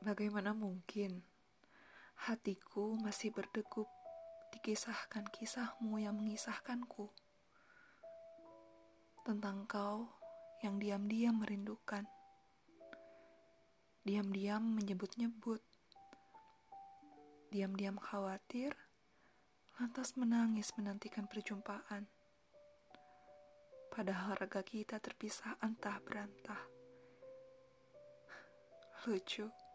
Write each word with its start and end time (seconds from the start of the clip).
Bagaimana 0.00 0.56
mungkin? 0.56 1.20
Hatiku 2.24 2.96
masih 2.96 3.36
berdegup 3.36 3.84
dikisahkan 4.48 5.28
kisahmu 5.28 6.00
yang 6.00 6.16
mengisahkanku. 6.16 7.12
Tentang 9.28 9.68
kau 9.68 10.08
yang 10.64 10.80
diam-diam 10.80 11.44
merindukan, 11.44 12.08
diam-diam 14.00 14.64
menyebut-nyebut, 14.72 15.60
diam-diam 17.52 18.00
khawatir, 18.00 18.72
lantas 19.76 20.16
menangis 20.16 20.72
menantikan 20.80 21.28
perjumpaan. 21.28 22.08
Padahal 23.92 24.32
raga 24.32 24.64
kita 24.64 24.96
terpisah 24.96 25.60
antah 25.60 26.00
berantah. 26.00 26.64
Lucu 29.04 29.69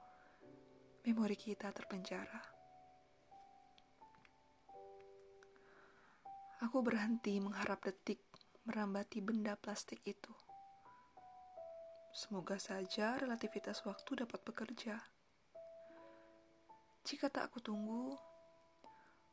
memori 1.06 1.38
kita 1.38 1.70
terpenjara. 1.70 2.42
Aku 6.66 6.82
berhenti 6.82 7.38
mengharap 7.38 7.86
detik 7.86 8.26
merambati 8.66 9.22
benda 9.22 9.54
plastik 9.54 10.02
itu. 10.02 10.34
Semoga 12.10 12.58
saja 12.58 13.22
relativitas 13.22 13.86
waktu 13.86 14.26
dapat 14.26 14.42
bekerja. 14.42 14.98
Jika 17.06 17.30
tak 17.30 17.54
aku 17.54 17.62
tunggu, 17.62 18.18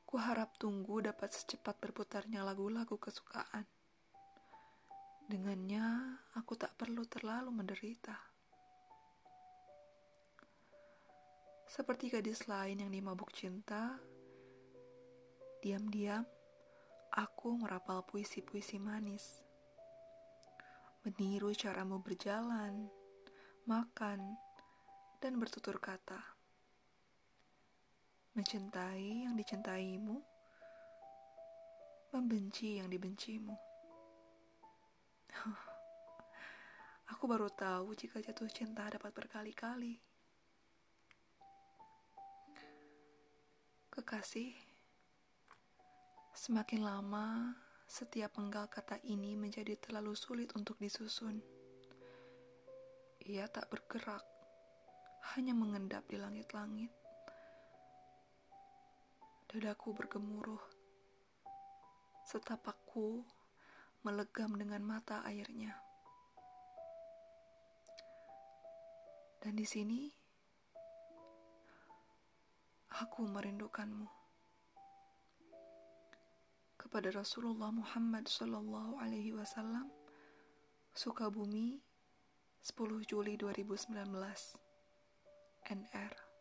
ku 0.04 0.20
harap 0.20 0.52
tunggu 0.60 1.00
dapat 1.00 1.32
secepat 1.32 1.80
berputarnya 1.80 2.45
lagu-lagu 2.45 3.00
kesukaan. 3.00 3.64
Dengannya, 5.24 6.20
aku 6.36 6.52
tak 6.52 6.76
perlu 6.76 7.09
terlalu 7.09 7.48
menderita. 7.48 8.31
Seperti 11.72 12.12
gadis 12.12 12.52
lain 12.52 12.84
yang 12.84 12.92
dimabuk 12.92 13.32
cinta, 13.32 13.96
diam-diam 15.65 16.20
aku 17.09 17.56
merapal 17.56 18.04
puisi-puisi 18.04 18.76
manis. 18.76 19.40
Meniru 21.01 21.48
caramu 21.56 21.96
berjalan, 22.04 22.92
makan, 23.64 24.20
dan 25.24 25.40
bertutur 25.40 25.80
kata. 25.80 26.20
Mencintai 28.36 29.24
yang 29.24 29.32
dicintaimu, 29.32 30.20
membenci 32.12 32.84
yang 32.84 32.92
dibencimu. 32.92 33.57
Aku 37.16 37.24
baru 37.24 37.48
tahu 37.48 37.96
jika 37.96 38.20
jatuh 38.20 38.52
cinta 38.52 38.92
dapat 38.92 39.09
berkali-kali. 39.16 40.12
Kekasih, 44.02 44.50
semakin 46.34 46.82
lama 46.82 47.54
setiap 47.86 48.34
penggal 48.34 48.66
kata 48.66 48.98
ini 49.06 49.38
menjadi 49.38 49.78
terlalu 49.78 50.18
sulit 50.18 50.50
untuk 50.58 50.74
disusun. 50.82 51.38
Ia 53.23 53.46
tak 53.46 53.70
bergerak, 53.70 54.26
hanya 55.38 55.54
mengendap 55.54 56.02
di 56.10 56.18
langit-langit. 56.18 56.90
Dadaku 59.46 59.95
bergemuruh, 59.95 60.66
setapakku 62.26 63.23
melegam 64.03 64.58
dengan 64.58 64.82
mata 64.82 65.22
airnya. 65.22 65.78
Dan 69.38 69.54
di 69.54 69.62
sini, 69.62 70.22
aku 73.03 73.26
merindukanmu. 73.26 74.06
Kepada 76.78 77.10
Rasulullah 77.10 77.74
Muhammad 77.74 78.30
Sallallahu 78.30 79.02
Alaihi 79.02 79.34
Wasallam, 79.34 79.90
Sukabumi, 80.94 81.82
10 82.62 83.02
Juli 83.10 83.34
2019, 83.34 84.54
NR. 85.66 86.31